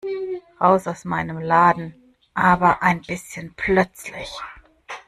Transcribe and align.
Raus 0.59 0.87
aus 0.87 1.05
meinem 1.05 1.37
Laden, 1.37 1.93
aber 2.33 2.81
ein 2.81 3.01
bisschen 3.03 3.53
plötzlich! 3.55 4.31